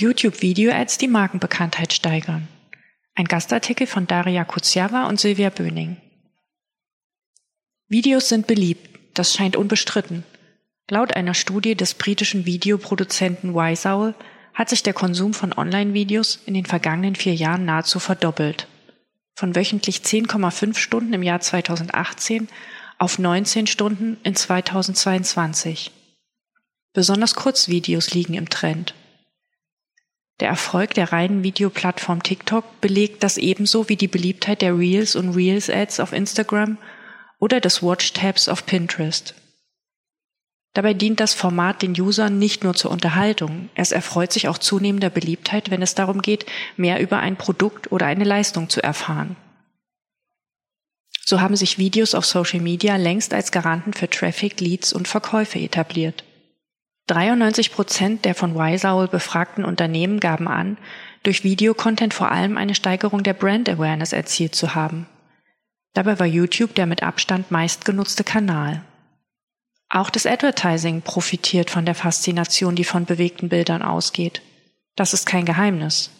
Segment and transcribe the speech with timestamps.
[0.00, 2.48] YouTube-Video-Ads die Markenbekanntheit steigern.
[3.14, 5.98] Ein Gastartikel von Daria Kutsjava und Silvia Böning.
[7.86, 10.24] Videos sind beliebt, das scheint unbestritten.
[10.88, 14.14] Laut einer Studie des britischen Videoproduzenten Wiseowl
[14.54, 18.68] hat sich der Konsum von Online-Videos in den vergangenen vier Jahren nahezu verdoppelt.
[19.34, 22.48] Von wöchentlich 10,5 Stunden im Jahr 2018
[22.98, 25.90] auf 19 Stunden in 2022.
[26.94, 28.94] Besonders Kurzvideos liegen im Trend.
[30.40, 35.34] Der Erfolg der reinen Videoplattform TikTok belegt das ebenso wie die Beliebtheit der Reels und
[35.34, 36.78] Reels Ads auf Instagram
[37.38, 39.34] oder des Watch-Tabs auf Pinterest.
[40.72, 45.10] Dabei dient das Format den Usern nicht nur zur Unterhaltung, es erfreut sich auch zunehmender
[45.10, 46.46] Beliebtheit, wenn es darum geht,
[46.76, 49.36] mehr über ein Produkt oder eine Leistung zu erfahren.
[51.24, 55.58] So haben sich Videos auf Social Media längst als Garanten für Traffic, Leads und Verkäufe
[55.58, 56.24] etabliert.
[57.10, 60.78] 93 Prozent der von Wiseowl befragten Unternehmen gaben an,
[61.24, 65.06] durch Videocontent vor allem eine Steigerung der Brand Awareness erzielt zu haben.
[65.92, 68.82] Dabei war YouTube der mit Abstand meistgenutzte Kanal.
[69.88, 74.40] Auch das Advertising profitiert von der Faszination, die von bewegten Bildern ausgeht.
[74.94, 76.10] Das ist kein Geheimnis.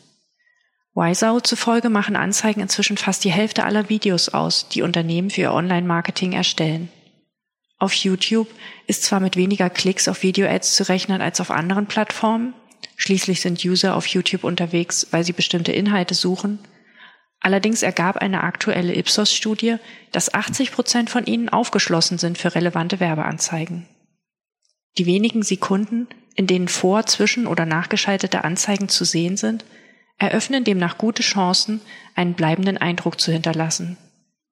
[0.94, 5.52] Wiseowl zufolge machen Anzeigen inzwischen fast die Hälfte aller Videos aus, die Unternehmen für ihr
[5.52, 6.88] Online-Marketing erstellen.
[7.80, 8.46] Auf YouTube
[8.86, 12.52] ist zwar mit weniger Klicks auf Video-Ads zu rechnen als auf anderen Plattformen,
[12.96, 16.58] schließlich sind User auf YouTube unterwegs, weil sie bestimmte Inhalte suchen,
[17.40, 19.76] allerdings ergab eine aktuelle Ipsos-Studie,
[20.12, 23.88] dass 80 Prozent von ihnen aufgeschlossen sind für relevante Werbeanzeigen.
[24.98, 29.64] Die wenigen Sekunden, in denen vor, zwischen oder nachgeschaltete Anzeigen zu sehen sind,
[30.18, 31.80] eröffnen demnach gute Chancen,
[32.14, 33.96] einen bleibenden Eindruck zu hinterlassen.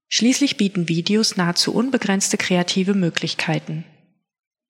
[0.08, 3.84] Schließlich bieten Videos nahezu unbegrenzte kreative Möglichkeiten.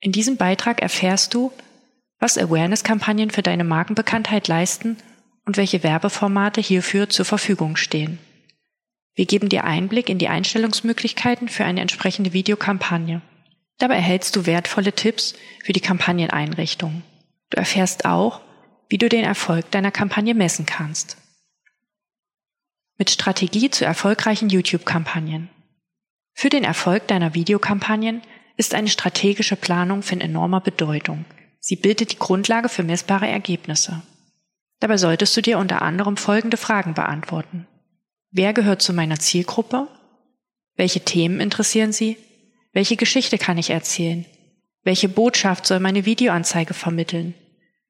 [0.00, 1.52] In diesem Beitrag erfährst du,
[2.18, 4.96] was Awareness-Kampagnen für deine Markenbekanntheit leisten
[5.44, 8.18] und welche Werbeformate hierfür zur Verfügung stehen.
[9.14, 13.22] Wir geben dir Einblick in die Einstellungsmöglichkeiten für eine entsprechende Videokampagne.
[13.78, 17.02] Dabei erhältst du wertvolle Tipps für die Kampagneneinrichtung.
[17.50, 18.40] Du erfährst auch,
[18.88, 21.16] wie du den Erfolg deiner Kampagne messen kannst
[22.98, 25.48] mit Strategie zu erfolgreichen YouTube-Kampagnen.
[26.34, 28.22] Für den Erfolg deiner Videokampagnen
[28.56, 31.24] ist eine strategische Planung von enormer Bedeutung.
[31.60, 34.02] Sie bildet die Grundlage für messbare Ergebnisse.
[34.80, 37.66] Dabei solltest du dir unter anderem folgende Fragen beantworten.
[38.30, 39.88] Wer gehört zu meiner Zielgruppe?
[40.76, 42.16] Welche Themen interessieren sie?
[42.72, 44.26] Welche Geschichte kann ich erzählen?
[44.82, 47.34] Welche Botschaft soll meine Videoanzeige vermitteln?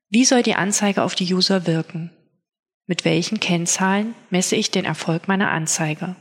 [0.09, 2.11] Wie soll die Anzeige auf die User wirken?
[2.89, 6.17] Mit welchen Kennzahlen messe ich den Erfolg meiner Anzeige?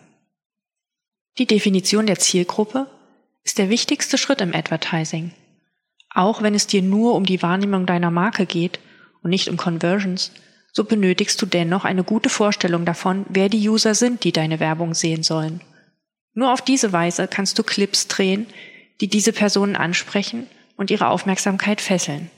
[1.37, 2.87] Die Definition der Zielgruppe
[3.45, 5.31] ist der wichtigste Schritt im Advertising.
[6.13, 8.81] Auch wenn es dir nur um die Wahrnehmung deiner Marke geht
[9.23, 10.33] und nicht um Conversions,
[10.73, 14.93] so benötigst du dennoch eine gute Vorstellung davon, wer die User sind, die deine Werbung
[14.93, 15.61] sehen sollen.
[16.33, 18.45] Nur auf diese Weise kannst du Clips drehen,
[18.99, 22.29] die diese Personen ansprechen und ihre Aufmerksamkeit fesseln.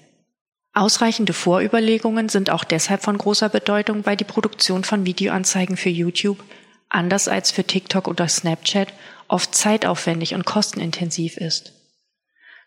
[0.73, 6.43] Ausreichende Vorüberlegungen sind auch deshalb von großer Bedeutung, weil die Produktion von Videoanzeigen für YouTube,
[6.89, 8.93] anders als für TikTok oder Snapchat,
[9.27, 11.73] oft zeitaufwendig und kostenintensiv ist.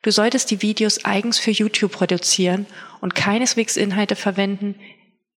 [0.03, 2.67] Du solltest die Videos eigens für YouTube produzieren
[3.01, 4.75] und keineswegs Inhalte verwenden,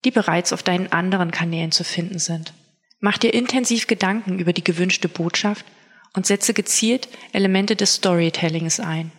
[0.03, 2.53] die bereits auf deinen anderen Kanälen zu finden sind.
[2.99, 5.65] Mach dir intensiv Gedanken über die gewünschte Botschaft
[6.13, 9.11] und setze gezielt Elemente des Storytellings ein.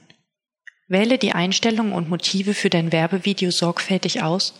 [0.88, 4.54] Wähle die Einstellungen und Motive für dein Werbevideo sorgfältig aus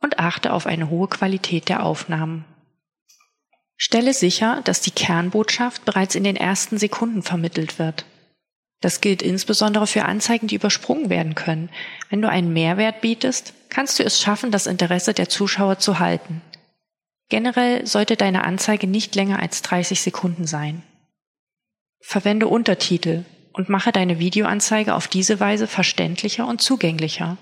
[0.00, 2.44] und achte auf eine hohe Qualität der Aufnahmen.
[3.76, 8.06] Stelle sicher, dass die Kernbotschaft bereits in den ersten Sekunden vermittelt wird.
[8.80, 11.70] Das gilt insbesondere für Anzeigen, die übersprungen werden können.
[12.08, 16.40] Wenn du einen Mehrwert bietest, kannst du es schaffen, das Interesse der Zuschauer zu halten.
[17.28, 20.82] Generell sollte deine Anzeige nicht länger als 30 Sekunden sein.
[22.00, 23.24] Verwende Untertitel,
[23.56, 27.38] und mache deine Videoanzeige auf diese Weise verständlicher und zugänglicher.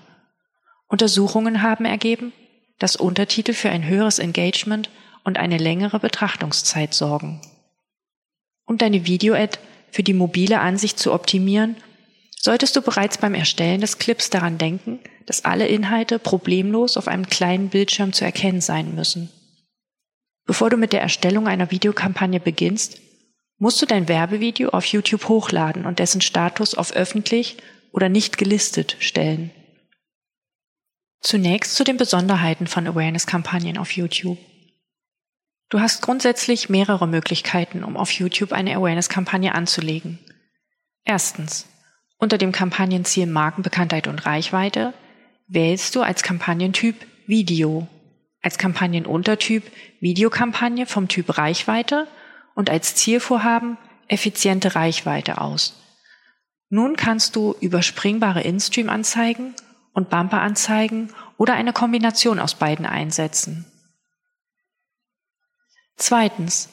[0.87, 2.31] Untersuchungen haben ergeben,
[2.79, 4.89] dass Untertitel für ein höheres Engagement
[5.25, 7.41] und eine längere Betrachtungszeit sorgen.
[8.65, 9.59] Um deine Video-Ad
[9.91, 11.75] für die mobile Ansicht zu optimieren,
[12.39, 17.27] solltest du bereits beim Erstellen des Clips daran denken, dass alle Inhalte problemlos auf einem
[17.27, 19.29] kleinen Bildschirm zu erkennen sein müssen.
[20.45, 23.01] Bevor du mit der Erstellung einer Videokampagne beginnst,
[23.57, 27.57] musst du dein Werbevideo auf YouTube hochladen und dessen Status auf öffentlich
[27.91, 29.51] oder nicht gelistet stellen.
[31.21, 34.37] Zunächst zu den Besonderheiten von Awareness-Kampagnen auf YouTube.
[35.69, 40.19] Du hast grundsätzlich mehrere Möglichkeiten, um auf YouTube eine Awareness-Kampagne anzulegen.
[41.03, 41.67] Erstens,
[42.17, 44.93] unter dem Kampagnenziel Markenbekanntheit und Reichweite
[45.47, 46.95] wählst du als Kampagnentyp
[47.27, 47.87] Video.
[48.41, 49.63] als Kampagnenuntertyp
[49.99, 52.07] Videokampagne vom Typ Reichweite
[52.55, 55.75] und als Zielvorhaben effiziente Reichweite aus.
[56.69, 59.53] Nun kannst du überspringbare In-Stream-Anzeigen
[59.93, 63.65] und Bumper-Anzeigen oder eine Kombination aus beiden einsetzen.
[65.95, 66.69] Zweitens.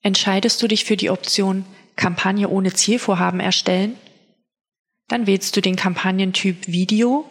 [0.00, 1.64] Entscheidest du dich für die Option
[1.96, 3.96] Kampagne ohne Zielvorhaben erstellen?
[5.08, 7.28] Dann wählst du den Kampagnentyp Video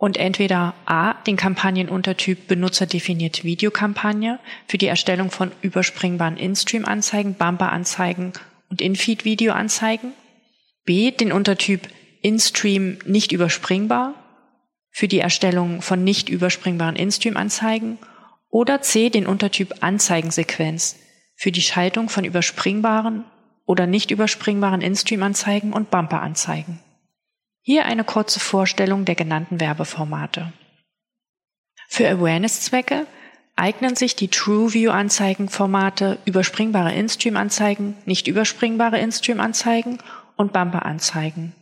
[0.00, 8.32] und entweder A, den Kampagnenuntertyp benutzerdefinierte Videokampagne für die Erstellung von überspringbaren In-Stream-Anzeigen, Bumper-Anzeigen
[8.70, 10.12] und In-Feed-Video-Anzeigen,
[10.86, 11.86] B, den Untertyp
[12.22, 14.14] In-Stream nicht überspringbar
[14.90, 17.98] für die Erstellung von nicht überspringbaren In-Stream-Anzeigen
[18.48, 20.96] oder C, den Untertyp Anzeigensequenz
[21.36, 23.24] für die Schaltung von überspringbaren
[23.66, 26.80] oder nicht überspringbaren In-Stream-Anzeigen und Bumper-Anzeigen.
[27.62, 30.52] Hier eine kurze Vorstellung der genannten Werbeformate.
[31.88, 33.06] Für Awareness-Zwecke
[33.56, 39.98] eignen sich die TrueView-Anzeigenformate überspringbare In-Stream-Anzeigen, nicht überspringbare In-Stream-Anzeigen
[40.36, 41.54] und Bumper-Anzeigen.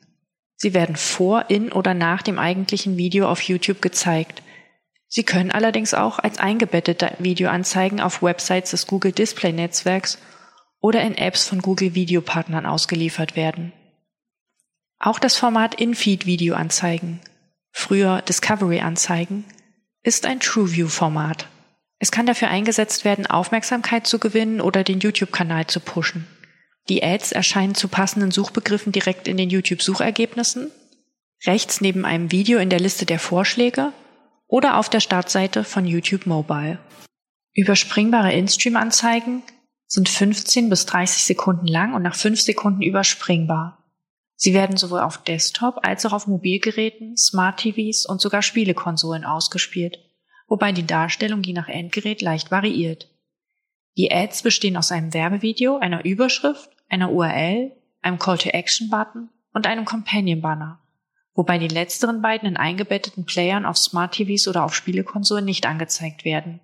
[0.55, 4.43] Sie werden vor, in oder nach dem eigentlichen Video auf YouTube gezeigt.
[5.09, 10.19] Sie können allerdings auch als eingebettete Videoanzeigen auf Websites des Google Display Netzwerks
[10.81, 13.73] oder in Apps von Google Videopartnern ausgeliefert werden.
[15.01, 17.21] Auch das Format In-Feed-Videoanzeigen,
[17.71, 19.45] früher Discovery-Anzeigen,
[20.03, 21.47] ist ein TrueView-Format.
[22.01, 26.27] Es kann dafür eingesetzt werden, Aufmerksamkeit zu gewinnen oder den YouTube-Kanal zu pushen.
[26.89, 30.71] Die Ads erscheinen zu passenden Suchbegriffen direkt in den YouTube-Suchergebnissen,
[31.47, 33.93] rechts neben einem Video in der Liste der Vorschläge
[34.49, 36.79] oder auf der Startseite von YouTube Mobile.
[37.55, 39.43] Überspringbare In-Stream-Anzeigen
[39.87, 43.78] sind 15 bis 30 Sekunden lang und nach 5 Sekunden überspringbar.
[44.41, 49.99] Sie werden sowohl auf Desktop als auch auf Mobilgeräten, Smart TVs und sogar Spielekonsolen ausgespielt,
[50.47, 53.11] wobei die Darstellung je nach Endgerät leicht variiert.
[53.97, 60.81] Die Ads bestehen aus einem Werbevideo, einer Überschrift einer URL, einem Call-to-Action-Button und einem Companion-Banner,
[61.35, 66.25] wobei die letzteren beiden in eingebetteten Playern auf Smart TVs oder auf Spielekonsolen nicht angezeigt
[66.25, 66.61] werden.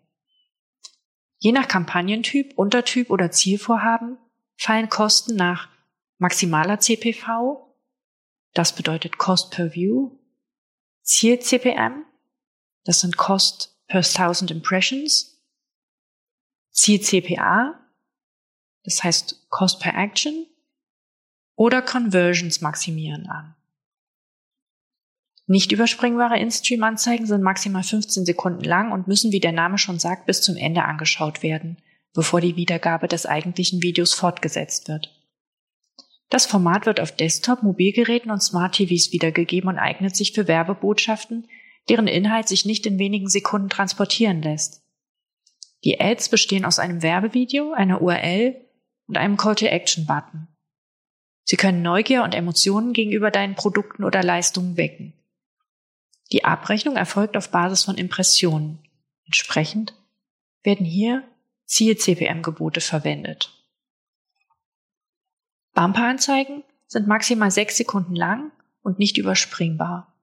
[1.38, 4.16] Je nach Kampagnentyp, Untertyp oder Zielvorhaben
[4.56, 5.68] fallen Kosten nach
[6.18, 7.63] maximaler CPV,
[8.54, 10.12] das bedeutet Cost per View,
[11.02, 12.04] Ziel CPM,
[12.84, 15.42] das sind Cost per Thousand Impressions,
[16.70, 17.78] Ziel CPA,
[18.84, 20.46] das heißt Cost per Action,
[21.56, 23.54] oder Conversions maximieren an.
[25.46, 30.26] Nicht überspringbare In-Stream-Anzeigen sind maximal 15 Sekunden lang und müssen, wie der Name schon sagt,
[30.26, 31.76] bis zum Ende angeschaut werden,
[32.14, 35.13] bevor die Wiedergabe des eigentlichen Videos fortgesetzt wird.
[36.34, 41.46] Das Format wird auf Desktop, Mobilgeräten und Smart TVs wiedergegeben und eignet sich für Werbebotschaften,
[41.88, 44.82] deren Inhalt sich nicht in wenigen Sekunden transportieren lässt.
[45.84, 48.56] Die Ads bestehen aus einem Werbevideo, einer URL
[49.06, 50.48] und einem Call-to-Action-Button.
[51.44, 55.12] Sie können Neugier und Emotionen gegenüber deinen Produkten oder Leistungen wecken.
[56.32, 58.80] Die Abrechnung erfolgt auf Basis von Impressionen.
[59.24, 59.94] Entsprechend
[60.64, 61.22] werden hier
[61.66, 63.63] Ziel-CPM-Gebote verwendet.
[65.74, 70.14] Bumper-Anzeigen sind maximal sechs Sekunden lang und nicht überspringbar.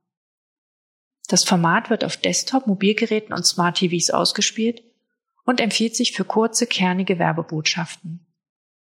[1.27, 4.83] Das Format wird auf Desktop, Mobilgeräten und Smart TVs ausgespielt
[5.45, 8.25] und empfiehlt sich für kurze, kernige Werbebotschaften.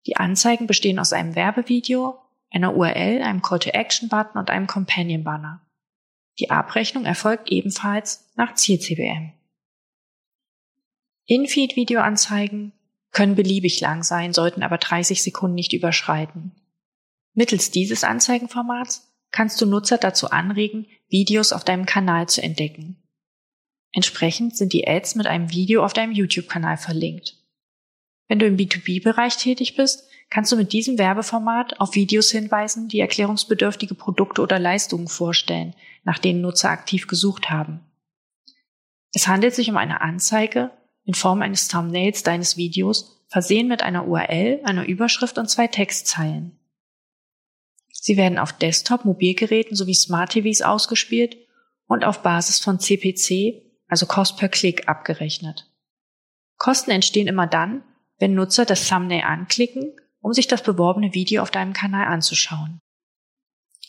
[0.05, 2.19] Die Anzeigen bestehen aus einem Werbevideo,
[2.51, 5.61] einer URL, einem Call-to-Action-Button und einem Companion-Banner.
[6.39, 9.33] Die Abrechnung erfolgt ebenfalls nach Ziel-CBM.
[11.25, 12.73] In-Feed-Videoanzeigen
[13.13, 16.51] können beliebig lang sein, sollten aber 30 Sekunden nicht überschreiten.
[17.33, 22.97] Mittels dieses Anzeigenformats kannst du Nutzer dazu anregen, Videos auf deinem Kanal zu entdecken.
[23.91, 27.37] Entsprechend sind die Ads mit einem Video auf deinem YouTube-Kanal verlinkt.
[28.27, 32.99] Wenn du im B2B-Bereich tätig bist, kannst du mit diesem Werbeformat auf Videos hinweisen, die
[32.99, 37.81] erklärungsbedürftige Produkte oder Leistungen vorstellen, nach denen Nutzer aktiv gesucht haben.
[39.13, 40.71] Es handelt sich um eine Anzeige
[41.05, 46.57] in Form eines Thumbnails deines Videos, versehen mit einer URL, einer Überschrift und zwei Textzeilen.
[47.91, 51.37] Sie werden auf Desktop, Mobilgeräten sowie Smart TVs ausgespielt
[51.87, 55.71] und auf Basis von CPC, also Cost per Klick, abgerechnet.
[56.57, 57.83] Kosten entstehen immer dann,
[58.19, 62.79] wenn Nutzer das Thumbnail anklicken, um sich das beworbene Video auf deinem Kanal anzuschauen.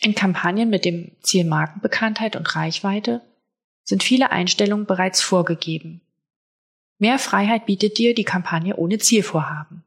[0.00, 3.22] In Kampagnen mit dem Ziel Markenbekanntheit und Reichweite
[3.84, 6.00] sind viele Einstellungen bereits vorgegeben.
[6.98, 9.84] Mehr Freiheit bietet dir die Kampagne ohne Zielvorhaben.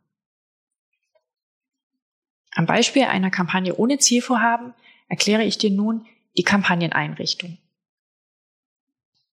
[2.51, 4.73] Am Beispiel einer Kampagne ohne Zielvorhaben
[5.07, 6.05] erkläre ich dir nun
[6.37, 7.57] die Kampagneneinrichtung.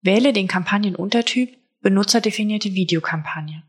[0.01, 3.63] Wähle den Kampagnenuntertyp benutzerdefinierte Videokampagne.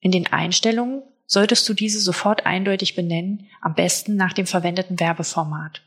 [0.00, 5.82] In den Einstellungen solltest du diese sofort eindeutig benennen, am besten nach dem verwendeten Werbeformat.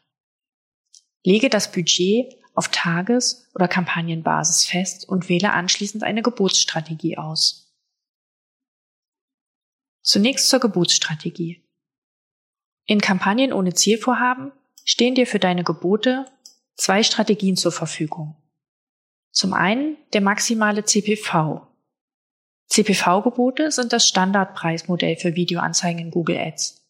[1.24, 7.74] Lege das Budget auf Tages- oder Kampagnenbasis fest und wähle anschließend eine Geburtsstrategie aus.
[10.02, 11.64] Zunächst zur Geburtsstrategie.
[12.86, 14.52] In Kampagnen ohne Zielvorhaben
[14.84, 16.26] stehen dir für deine Gebote
[16.76, 18.36] zwei Strategien zur Verfügung.
[19.32, 21.68] Zum einen der maximale CPV.
[22.68, 26.82] CPV-Gebote sind das Standardpreismodell für Videoanzeigen in Google Ads.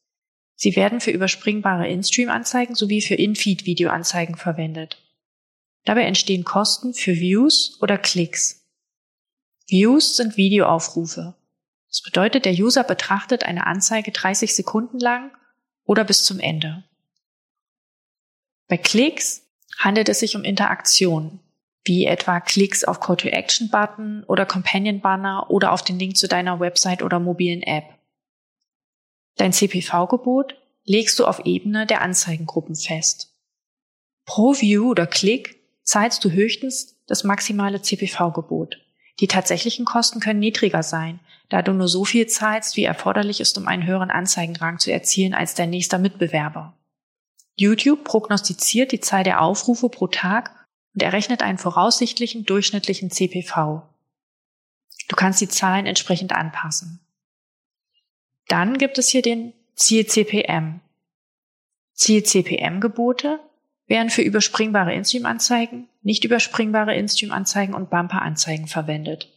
[0.55, 5.00] Sie werden für überspringbare In-Stream-Anzeigen sowie für In-Feed-Videoanzeigen verwendet.
[5.85, 8.67] Dabei entstehen Kosten für Views oder Klicks.
[9.67, 11.35] Views sind Videoaufrufe.
[11.87, 15.31] Das bedeutet, der User betrachtet eine Anzeige 30 Sekunden lang
[15.85, 16.83] oder bis zum Ende.
[18.67, 19.41] Bei Klicks
[19.77, 21.39] handelt es sich um Interaktionen,
[21.83, 27.19] wie etwa Klicks auf Call-to-Action-Button oder Companion-Banner oder auf den Link zu deiner Website oder
[27.19, 27.85] mobilen App.
[29.35, 33.33] Dein CPV-Gebot legst du auf Ebene der Anzeigengruppen fest.
[34.25, 38.77] Pro View oder Klick zahlst du höchstens das maximale CPV-Gebot.
[39.19, 41.19] Die tatsächlichen Kosten können niedriger sein,
[41.49, 45.33] da du nur so viel zahlst, wie erforderlich ist, um einen höheren Anzeigenrang zu erzielen
[45.33, 46.77] als dein nächster Mitbewerber.
[47.55, 53.83] YouTube prognostiziert die Zahl der Aufrufe pro Tag und errechnet einen voraussichtlichen durchschnittlichen CPV.
[55.07, 56.99] Du kannst die Zahlen entsprechend anpassen.
[58.47, 60.79] Dann gibt es hier den Ziel-CPM.
[61.93, 63.39] Ziel-CPM-Gebote
[63.91, 69.27] werden für überspringbare InStream-Anzeigen, nicht überspringbare InStream-Anzeigen und Bumper-Anzeigen verwendet.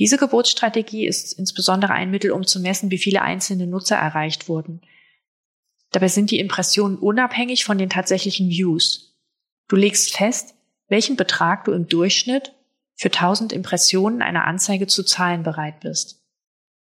[0.00, 4.80] Diese Geburtsstrategie ist insbesondere ein Mittel, um zu messen, wie viele einzelne Nutzer erreicht wurden.
[5.92, 9.16] Dabei sind die Impressionen unabhängig von den tatsächlichen Views.
[9.68, 10.56] Du legst fest,
[10.88, 12.54] welchen Betrag du im Durchschnitt
[12.96, 16.24] für 1000 Impressionen einer Anzeige zu zahlen bereit bist.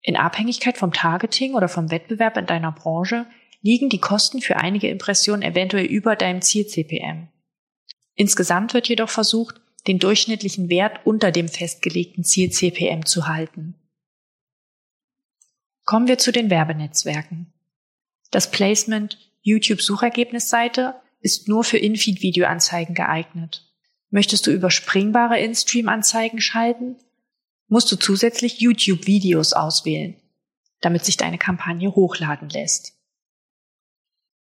[0.02, 3.26] In Abhängigkeit vom Targeting oder vom Wettbewerb in deiner Branche
[3.62, 7.28] liegen die Kosten für einige Impressionen eventuell über deinem Ziel-CPM.
[8.14, 13.74] Insgesamt wird jedoch versucht, den durchschnittlichen Wert unter dem festgelegten Ziel-CPM zu halten.
[15.84, 17.52] Kommen wir zu den Werbenetzwerken.
[18.30, 23.66] Das Placement YouTube Suchergebnisseite ist nur für In-Feed-Videoanzeigen geeignet.
[24.10, 26.96] Möchtest du überspringbare In-Stream-Anzeigen schalten,
[27.68, 30.16] musst du zusätzlich YouTube-Videos auswählen,
[30.80, 32.99] damit sich deine Kampagne hochladen lässt.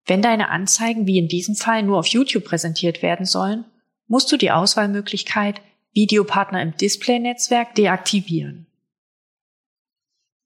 [0.08, 3.66] Wenn deine Anzeigen wie in diesem Fall nur auf YouTube präsentiert werden sollen,
[4.08, 5.62] musst du die Auswahlmöglichkeit
[5.94, 8.68] Videopartner im Display-Netzwerk deaktivieren.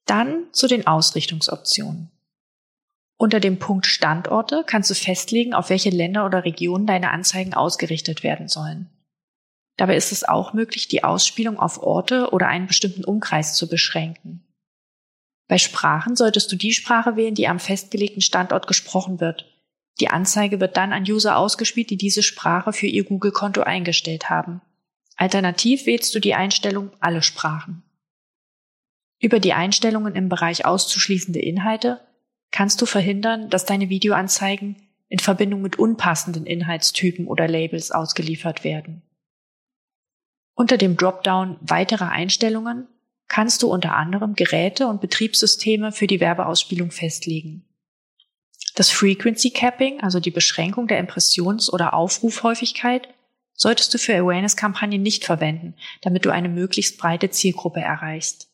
[0.06, 2.10] Dann zu den Ausrichtungsoptionen.
[3.18, 8.24] Unter dem Punkt Standorte kannst du festlegen, auf welche Länder oder Regionen deine Anzeigen ausgerichtet
[8.24, 8.89] werden sollen.
[9.77, 14.44] Dabei ist es auch möglich, die Ausspielung auf Orte oder einen bestimmten Umkreis zu beschränken.
[15.51, 19.51] Bei Sprachen solltest du die Sprache wählen, die am festgelegten Standort gesprochen wird.
[20.00, 24.62] Die Anzeige wird dann an User ausgespielt, die diese Sprache für ihr Google-Konto eingestellt haben.
[25.17, 27.84] Alternativ wählst du die Einstellung Alle Sprachen.
[29.20, 32.00] Über die Einstellungen im Bereich auszuschließende Inhalte
[32.51, 34.77] kannst du verhindern, dass deine Videoanzeigen
[35.10, 39.01] in Verbindung mit unpassenden Inhaltstypen oder Labels ausgeliefert werden.
[40.55, 42.88] Unter dem Dropdown Weitere Einstellungen
[43.32, 47.66] kannst du unter anderem Geräte und Betriebssysteme für die Werbeausspielung festlegen.
[48.76, 53.08] Das Frequency Capping, also die Beschränkung der Impressions- oder Aufrufhäufigkeit,
[53.54, 58.50] solltest du für Awareness-Kampagnen nicht verwenden, damit du eine möglichst breite Zielgruppe erreichst.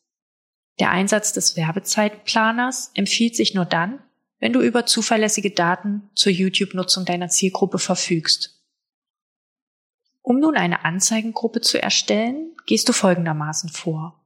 [0.79, 3.97] Der Einsatz des Werbezeitplaners empfiehlt sich nur dann,
[4.37, 8.61] wenn du über zuverlässige Daten zur YouTube-Nutzung deiner Zielgruppe verfügst.
[10.21, 14.21] Um nun eine Anzeigengruppe zu erstellen, gehst du folgendermaßen vor.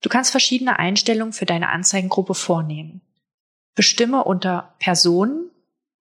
[0.00, 3.02] Du kannst verschiedene Einstellungen für deine Anzeigengruppe vornehmen.
[3.74, 5.50] Bestimme unter Personen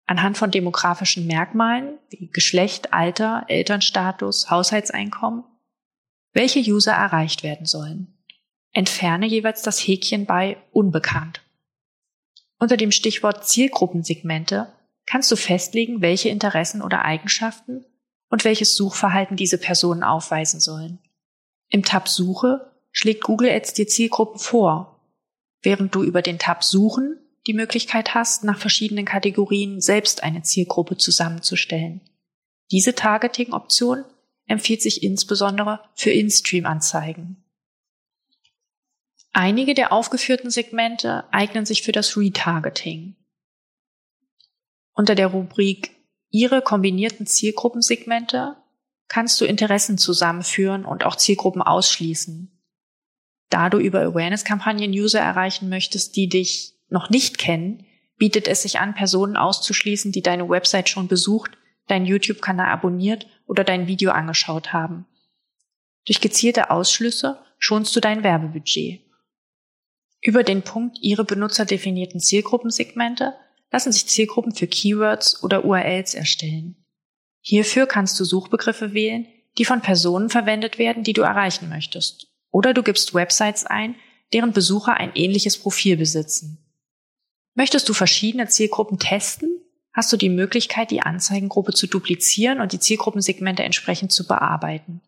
[0.05, 5.43] anhand von demografischen Merkmalen wie Geschlecht, Alter, Elternstatus, Haushaltseinkommen,
[6.33, 8.17] welche User erreicht werden sollen.
[8.71, 11.41] Entferne jeweils das Häkchen bei Unbekannt.
[12.57, 14.71] Unter dem Stichwort Zielgruppensegmente
[15.05, 17.85] kannst du festlegen, welche Interessen oder Eigenschaften
[18.29, 20.99] und welches Suchverhalten diese Personen aufweisen sollen.
[21.69, 25.01] Im Tab Suche schlägt Google Ads die Zielgruppe vor,
[25.62, 30.98] während du über den Tab Suchen die Möglichkeit hast, nach verschiedenen Kategorien selbst eine Zielgruppe
[30.98, 32.01] zusammenzustellen.
[32.72, 34.05] Diese Targeting-Option
[34.46, 37.43] empfiehlt sich insbesondere für In-Stream-Anzeigen.
[39.31, 43.15] Einige der aufgeführten Segmente eignen sich für das Retargeting.
[44.93, 45.96] Unter der Rubrik
[46.31, 48.55] Ihre kombinierten Zielgruppensegmente
[49.08, 52.58] kannst du Interessen zusammenführen und auch Zielgruppen ausschließen.
[53.49, 57.85] Da du über Awareness-Kampagnen User erreichen möchtest, die dich noch nicht kennen,
[58.17, 61.51] bietet es sich an, Personen auszuschließen, die deine Website schon besucht,
[61.87, 65.05] deinen YouTube-Kanal abonniert oder dein Video angeschaut haben.
[66.05, 69.01] Durch gezielte Ausschlüsse schonst du dein Werbebudget.
[70.21, 73.33] Über den Punkt Ihre benutzerdefinierten Zielgruppensegmente
[73.71, 76.75] lassen sich Zielgruppen für Keywords oder URLs erstellen.
[77.41, 79.27] Hierfür kannst du Suchbegriffe wählen,
[79.57, 82.28] die von Personen verwendet werden, die du erreichen möchtest.
[82.51, 83.95] Oder du gibst Websites ein,
[84.33, 86.57] deren Besucher ein ähnliches Profil besitzen.
[87.55, 89.49] Möchtest du verschiedene Zielgruppen testen,
[89.93, 95.01] hast du die Möglichkeit, die Anzeigengruppe zu duplizieren und die Zielgruppensegmente entsprechend zu bearbeiten.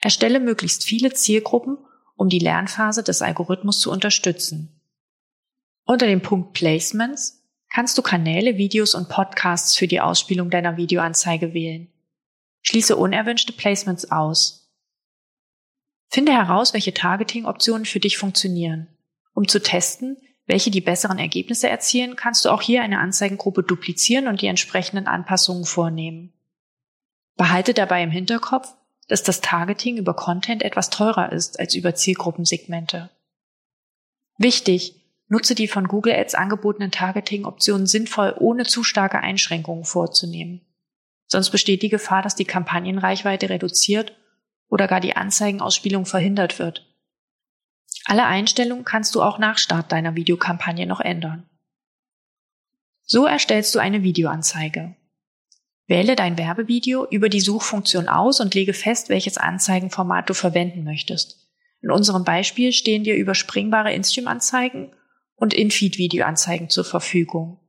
[0.00, 1.78] Erstelle möglichst viele Zielgruppen,
[2.16, 4.80] um die Lernphase des Algorithmus zu unterstützen.
[5.84, 7.42] Unter dem Punkt Placements
[7.72, 11.88] kannst du Kanäle, Videos und Podcasts für die Ausspielung deiner Videoanzeige wählen.
[12.62, 14.61] Schließe unerwünschte Placements aus.
[16.12, 18.86] Finde heraus, welche Targeting-Optionen für dich funktionieren.
[19.32, 24.26] Um zu testen, welche die besseren Ergebnisse erzielen, kannst du auch hier eine Anzeigengruppe duplizieren
[24.26, 26.34] und die entsprechenden Anpassungen vornehmen.
[27.36, 28.68] Behalte dabei im Hinterkopf,
[29.08, 33.08] dass das Targeting über Content etwas teurer ist als über Zielgruppensegmente.
[34.36, 34.96] Wichtig,
[35.28, 40.60] nutze die von Google Ads angebotenen Targeting-Optionen sinnvoll, ohne zu starke Einschränkungen vorzunehmen.
[41.26, 44.12] Sonst besteht die Gefahr, dass die Kampagnenreichweite reduziert
[44.72, 46.90] oder gar die Anzeigenausspielung verhindert wird.
[48.06, 51.46] Alle Einstellungen kannst du auch nach Start deiner Videokampagne noch ändern.
[53.02, 54.96] So erstellst du eine Videoanzeige.
[55.86, 61.50] Wähle dein Werbevideo über die Suchfunktion aus und lege fest, welches Anzeigenformat du verwenden möchtest.
[61.82, 64.94] In unserem Beispiel stehen dir überspringbare InStream-Anzeigen
[65.34, 67.60] und In-Feed-Video-Anzeigen zur Verfügung.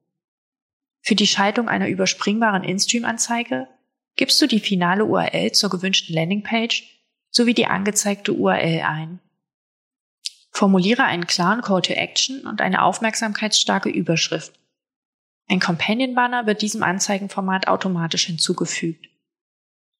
[1.01, 3.67] Für die Schaltung einer überspringbaren InStream-Anzeige
[4.15, 6.83] gibst du die finale URL zur gewünschten Landingpage
[7.29, 9.19] sowie die angezeigte URL ein.
[10.51, 14.53] Formuliere einen klaren Call to Action und eine aufmerksamkeitsstarke Überschrift.
[15.49, 19.07] Ein Companion Banner wird diesem Anzeigenformat automatisch hinzugefügt.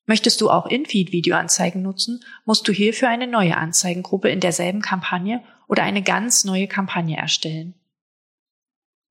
[0.06, 5.84] Möchtest du auch In-Feed-Videoanzeigen nutzen, musst du hierfür eine neue Anzeigengruppe in derselben Kampagne oder
[5.84, 7.74] eine ganz neue Kampagne erstellen.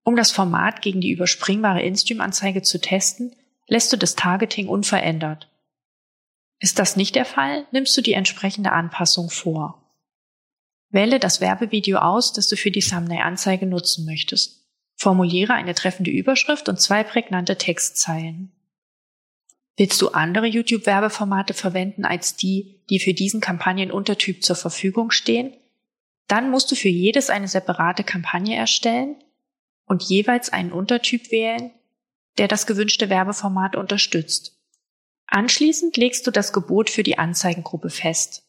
[0.05, 3.35] Um das Format gegen die überspringbare InStream-Anzeige zu testen,
[3.73, 5.49] lässt du das Targeting unverändert.
[6.61, 9.83] Ist das nicht der Fall, nimmst du die entsprechende Anpassung vor.
[10.91, 14.69] Wähle das Werbevideo aus, das du für die Thumbnail-Anzeige nutzen möchtest.
[14.95, 18.53] Formuliere eine treffende Überschrift und zwei prägnante Textzeilen.
[19.79, 25.57] Willst du andere YouTube-Werbeformate verwenden als die, die für diesen Kampagnenuntertyp zur Verfügung stehen?
[26.29, 29.17] Dann musst du für jedes eine separate Kampagne erstellen
[29.87, 31.71] und jeweils einen Untertyp wählen,
[32.39, 34.59] der das gewünschte Werbeformat unterstützt.
[35.27, 38.49] Anschließend legst du das Gebot für die Anzeigengruppe fest.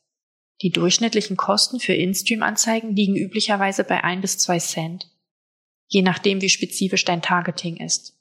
[0.61, 5.09] Die durchschnittlichen Kosten für In-Stream-Anzeigen liegen üblicherweise bei ein bis zwei Cent,
[5.87, 8.17] je nachdem wie spezifisch dein Targeting ist.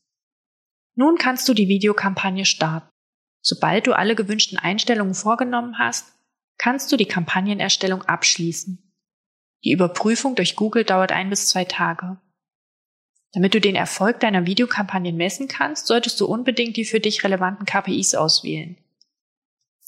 [0.95, 2.89] Nun kannst du die Videokampagne starten.
[3.41, 6.13] Sobald du alle gewünschten Einstellungen vorgenommen hast,
[6.59, 8.79] kannst du die Kampagnenerstellung abschließen.
[9.65, 12.21] Die Überprüfung durch Google dauert ein bis zwei Tage.
[13.33, 17.65] Damit du den Erfolg deiner Videokampagnen messen kannst, solltest du unbedingt die für dich relevanten
[17.65, 18.77] KPIs auswählen.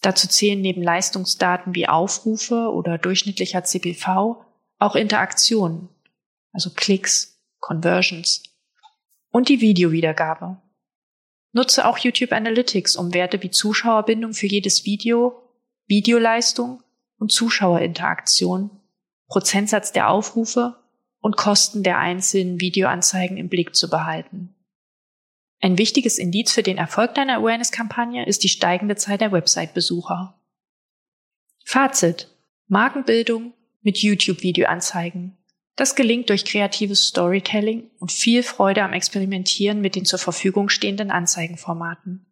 [0.00, 4.44] Dazu zählen neben Leistungsdaten wie Aufrufe oder durchschnittlicher CPV
[4.78, 5.88] auch Interaktionen,
[6.52, 8.42] also Klicks, Conversions
[9.30, 10.60] und die Videowiedergabe.
[11.52, 15.40] Nutze auch YouTube Analytics, um Werte wie Zuschauerbindung für jedes Video,
[15.86, 16.82] Videoleistung
[17.18, 18.70] und Zuschauerinteraktion,
[19.28, 20.83] Prozentsatz der Aufrufe
[21.24, 24.54] und Kosten der einzelnen Videoanzeigen im Blick zu behalten.
[25.58, 30.38] Ein wichtiges Indiz für den Erfolg deiner Awareness-Kampagne ist die steigende Zahl der Website-Besucher.
[31.64, 32.28] Fazit.
[32.66, 35.38] Markenbildung mit YouTube-Videoanzeigen.
[35.76, 41.10] Das gelingt durch kreatives Storytelling und viel Freude am Experimentieren mit den zur Verfügung stehenden
[41.10, 42.26] Anzeigenformaten.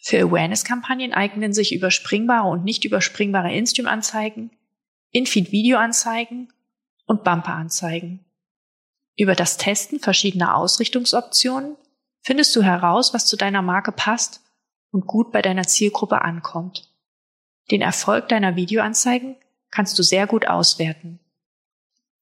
[0.00, 4.52] Für Awareness-Kampagnen eignen sich überspringbare und nicht überspringbare In-Stream-Anzeigen,
[5.10, 6.52] In-Feed-Video-Anzeigen
[7.04, 8.24] und Bumper-Anzeigen.
[9.18, 11.76] Über das Testen verschiedener Ausrichtungsoptionen
[12.22, 14.40] findest du heraus, was zu deiner Marke passt
[14.92, 16.88] und gut bei deiner Zielgruppe ankommt.
[17.72, 19.34] Den Erfolg deiner Videoanzeigen
[19.70, 21.18] kannst du sehr gut auswerten.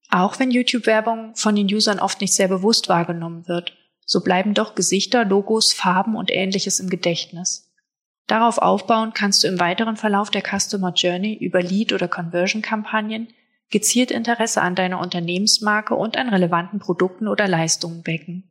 [0.09, 4.75] Auch wenn YouTube-Werbung von den Usern oft nicht sehr bewusst wahrgenommen wird, so bleiben doch
[4.75, 7.71] Gesichter, Logos, Farben und ähnliches im Gedächtnis.
[8.27, 13.29] Darauf aufbauen kannst du im weiteren Verlauf der Customer Journey über Lead- oder Conversion-Kampagnen
[13.71, 18.45] gezielt Interesse an deiner Unternehmensmarke und an relevanten Produkten oder Leistungen wecken.